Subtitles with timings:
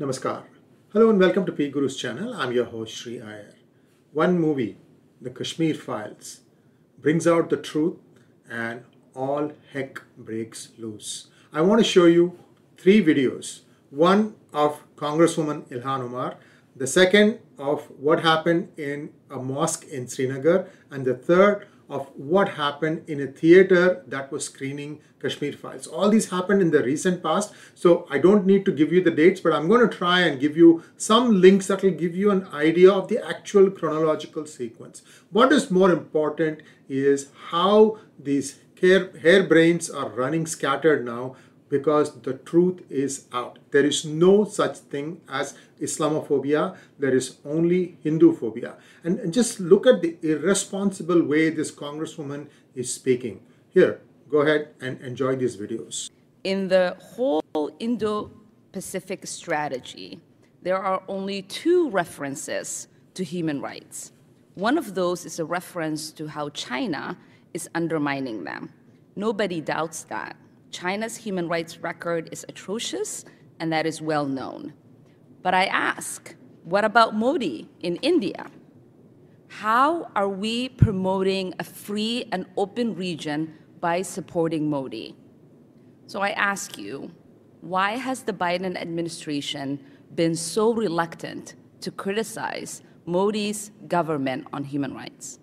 [0.00, 0.44] Namaskar.
[0.92, 2.32] Hello and welcome to P Guru's channel.
[2.32, 3.56] I'm your host Sree Iyer.
[4.12, 4.76] One movie,
[5.20, 6.42] The Kashmir Files,
[7.00, 7.96] brings out the truth
[8.48, 8.84] and
[9.16, 11.26] all heck breaks loose.
[11.52, 12.38] I want to show you
[12.76, 13.62] three videos.
[13.90, 16.36] One of Congresswoman Ilhan Omar,
[16.76, 22.50] the second of what happened in a mosque in Srinagar, and the third of what
[22.50, 25.86] happened in a theater that was screening Kashmir Files.
[25.86, 29.10] All these happened in the recent past, so I don't need to give you the
[29.10, 32.30] dates, but I'm going to try and give you some links that will give you
[32.30, 35.02] an idea of the actual chronological sequence.
[35.30, 41.36] What is more important is how these hair, hairbrains are running scattered now
[41.68, 43.58] because the truth is out.
[43.70, 48.74] There is no such thing as Islamophobia, there is only Hindu phobia.
[49.04, 53.40] And, and just look at the irresponsible way this congresswoman is speaking.
[53.70, 54.00] Here,
[54.30, 56.10] go ahead and enjoy these videos.
[56.44, 57.42] In the whole
[57.78, 58.30] Indo
[58.72, 60.20] Pacific strategy,
[60.62, 64.12] there are only two references to human rights.
[64.54, 67.16] One of those is a reference to how China
[67.54, 68.72] is undermining them.
[69.14, 70.36] Nobody doubts that.
[70.70, 73.24] China's human rights record is atrocious,
[73.58, 74.74] and that is well known.
[75.42, 78.50] But I ask, what about Modi in India?
[79.48, 85.16] How are we promoting a free and open region by supporting Modi?
[86.06, 87.10] So I ask you,
[87.60, 89.80] why has the Biden administration
[90.14, 95.38] been so reluctant to criticize Modi's government on human rights?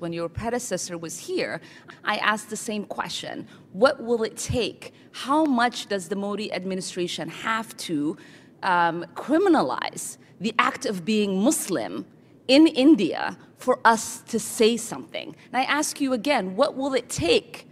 [0.00, 1.60] When your predecessor was here,
[2.04, 3.46] I asked the same question.
[3.72, 4.92] What will it take?
[5.12, 8.16] How much does the Modi administration have to
[8.62, 12.06] um, criminalize the act of being Muslim
[12.48, 15.36] in India for us to say something?
[15.52, 17.68] And I ask you again, what will it take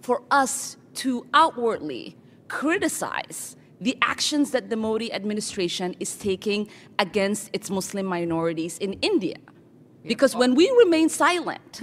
[0.00, 2.16] for us to outwardly
[2.48, 6.68] criticize the actions that the Modi administration is taking
[7.00, 9.36] against its Muslim minorities in India?
[10.04, 11.82] Because when we remain silent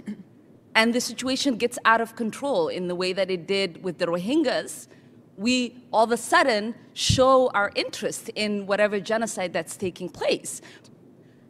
[0.75, 4.05] and the situation gets out of control in the way that it did with the
[4.05, 4.87] Rohingyas,
[5.37, 10.61] we all of a sudden show our interest in whatever genocide that's taking place.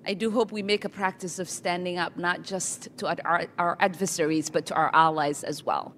[0.05, 3.77] I do hope we make a practice of standing up not just to our, our
[3.79, 5.95] adversaries, but to our allies as well.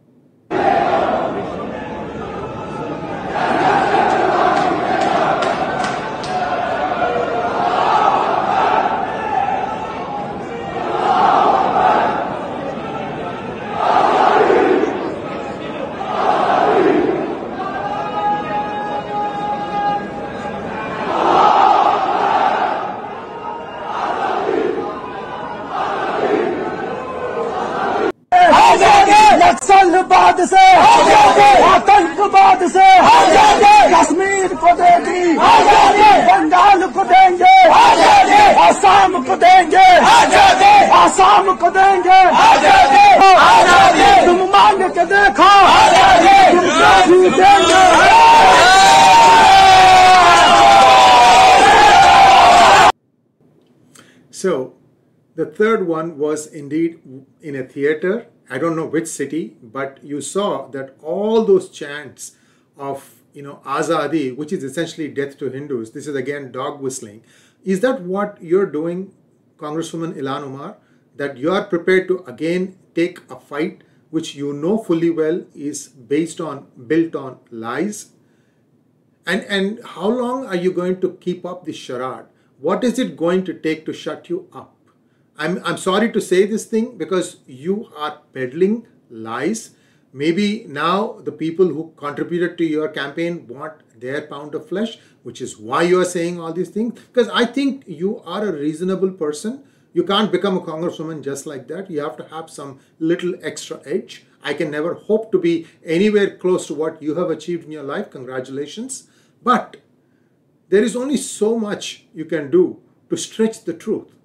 [54.41, 54.73] So,
[55.35, 56.99] the third one was indeed
[57.41, 58.25] in a theater.
[58.49, 62.31] I don't know which city, but you saw that all those chants
[62.75, 65.91] of you know Azadi, which is essentially death to Hindus.
[65.91, 67.21] This is again dog whistling.
[67.63, 69.13] Is that what you're doing,
[69.57, 70.77] Congresswoman Ilhan Omar?
[71.17, 75.87] That you are prepared to again take a fight which you know fully well is
[76.15, 78.03] based on built on lies?
[79.27, 82.30] And and how long are you going to keep up this charade?
[82.61, 84.77] What is it going to take to shut you up?
[85.35, 89.71] I'm, I'm sorry to say this thing because you are peddling lies.
[90.13, 95.41] Maybe now the people who contributed to your campaign want their pound of flesh, which
[95.41, 96.99] is why you are saying all these things.
[97.11, 99.63] Because I think you are a reasonable person.
[99.93, 101.89] You can't become a congresswoman just like that.
[101.89, 104.25] You have to have some little extra edge.
[104.43, 107.83] I can never hope to be anywhere close to what you have achieved in your
[107.83, 108.11] life.
[108.11, 109.07] Congratulations.
[109.41, 109.77] But
[110.71, 112.79] there is only so much you can do
[113.09, 114.15] to stretch the truth.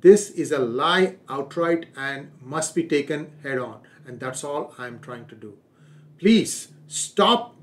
[0.00, 3.80] This is a lie outright and must be taken head on.
[4.06, 5.56] And that's all I'm trying to do.
[6.18, 7.56] Please stop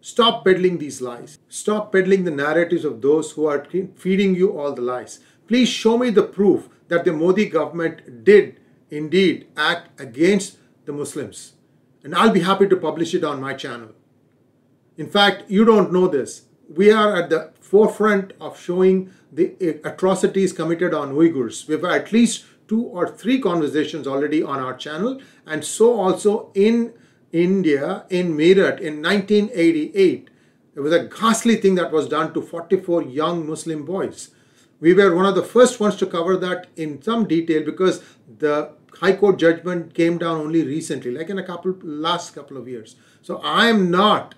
[0.00, 1.38] stop peddling these lies.
[1.48, 3.66] Stop peddling the narratives of those who are
[3.96, 5.18] feeding you all the lies.
[5.48, 11.54] Please show me the proof that the Modi government did indeed act against the Muslims.
[12.04, 13.90] And I'll be happy to publish it on my channel.
[14.96, 16.45] In fact, you don't know this.
[16.68, 19.54] We are at the forefront of showing the
[19.84, 21.68] atrocities committed on Uyghurs.
[21.68, 26.92] We've at least two or three conversations already on our channel, and so also in
[27.32, 30.30] India, in Meerut in 1988.
[30.74, 34.30] It was a ghastly thing that was done to 44 young Muslim boys.
[34.80, 38.02] We were one of the first ones to cover that in some detail because
[38.38, 42.68] the High Court judgment came down only recently, like in a couple last couple of
[42.68, 42.96] years.
[43.22, 44.34] So I am not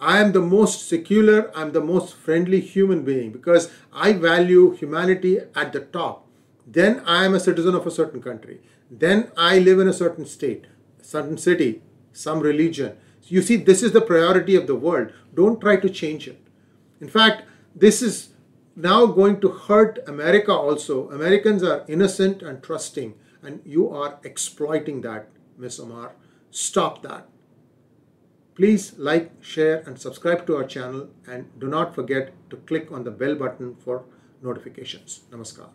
[0.00, 5.38] I am the most secular, I'm the most friendly human being because I value humanity
[5.54, 6.26] at the top.
[6.66, 8.60] Then I am a citizen of a certain country.
[8.90, 10.66] Then I live in a certain state,
[11.00, 11.82] certain city,
[12.12, 12.96] some religion.
[13.24, 15.12] You see, this is the priority of the world.
[15.34, 16.40] Don't try to change it.
[17.00, 17.42] In fact,
[17.74, 18.28] this is
[18.74, 21.10] now going to hurt America also.
[21.10, 26.12] Americans are innocent and trusting, and you are exploiting that, Miss Omar.
[26.50, 27.28] Stop that.
[28.56, 33.04] Please like, share and subscribe to our channel and do not forget to click on
[33.04, 34.04] the bell button for
[34.42, 35.20] notifications.
[35.30, 35.68] Namaskar.